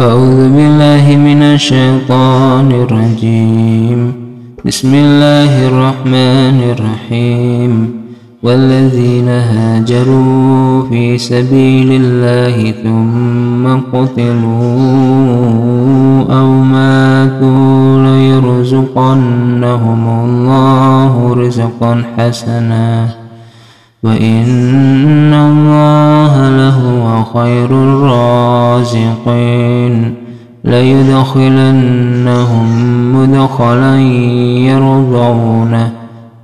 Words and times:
أعوذ 0.00 0.50
بالله 0.50 1.16
من 1.16 1.42
الشيطان 1.42 2.72
الرجيم. 2.72 4.12
بسم 4.66 4.94
الله 4.94 5.68
الرحمن 5.68 6.60
الرحيم. 6.74 7.90
والذين 8.42 9.28
هاجروا 9.28 10.82
في 10.90 11.18
سبيل 11.18 12.02
الله 12.02 12.74
ثم 12.82 13.96
قتلوا 13.96 14.72
أو 16.38 16.48
ماتوا 16.50 18.02
ليرزقنهم 18.02 19.14
الله 20.24 21.34
رزقا 21.34 22.02
حسنا. 22.18 23.08
وإن 24.02 25.34
الله 25.34 26.48
لهو 26.48 27.24
خير 27.24 27.70
الرازقين. 27.70 28.43
ليدخلنهم 30.64 32.66
مدخلا 33.14 34.00
يرضونه 34.70 35.92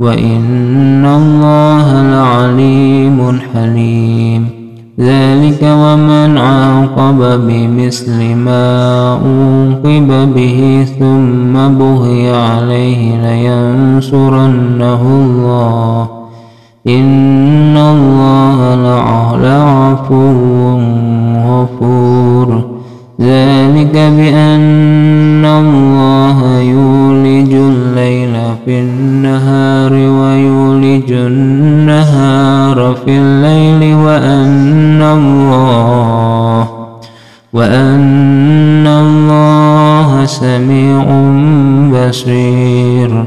وإن 0.00 1.04
الله 1.04 2.02
لعليم 2.02 3.40
حليم 3.54 4.48
ذلك 5.00 5.62
ومن 5.62 6.38
عاقب 6.38 7.46
بمثل 7.46 8.34
ما 8.34 9.12
أوقب 9.12 10.34
به 10.34 10.86
ثم 10.98 11.78
بغي 11.78 12.30
عليه 12.30 13.22
لينصرنه 13.22 15.02
الله 15.02 16.08
إن 16.86 17.76
الله 17.76 19.36
لعفو 19.36 20.49
ذلك 23.20 23.92
بأن 23.92 25.44
الله 25.44 26.60
يولج 26.60 27.52
الليل 27.52 28.32
في 28.64 28.80
النهار 28.80 29.92
ويولج 29.92 31.12
النهار 31.12 32.96
في 33.04 33.10
الليل 33.10 33.94
وأن 33.94 35.02
الله 35.02 36.68
وأن 37.52 38.86
الله 38.86 40.24
سميع 40.24 41.04
بصير. 41.92 43.24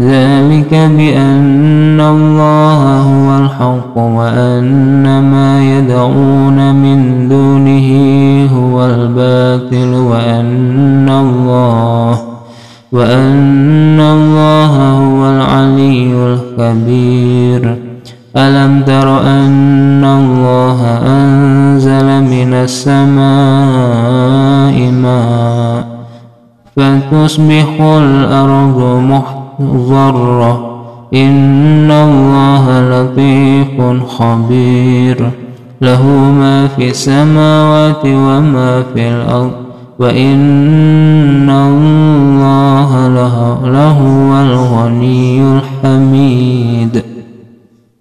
ذلك 0.00 0.70
بأن 0.70 2.00
الله 2.00 3.00
هو 3.00 3.38
الحق 3.44 3.98
وأن 3.98 5.02
ما 5.32 5.78
يدعون 5.78 6.74
من 6.74 7.28
دونه 7.28 7.81
الباطل 9.62 9.94
وأن 9.94 11.08
الله 11.08 12.20
وأن 12.92 14.00
الله 14.00 14.74
هو 14.98 15.30
العلي 15.30 16.12
الكبير 16.12 17.78
ألم 18.36 18.82
تر 18.82 19.20
أن 19.20 20.04
الله 20.04 20.80
أنزل 21.06 22.22
من 22.22 22.54
السماء 22.54 23.22
ماء 24.90 25.86
فتصبح 26.76 27.80
الأرض 27.80 28.78
محتملة 29.00 29.42
ضرة 29.62 30.72
إن 31.14 31.90
الله 31.90 32.64
لطيف 32.90 34.06
خبير. 34.08 35.41
له 35.82 36.06
ما 36.40 36.68
في 36.68 36.90
السماوات 36.90 38.04
وما 38.04 38.82
في 38.94 39.08
الأرض. 39.08 39.52
وإن 39.98 40.36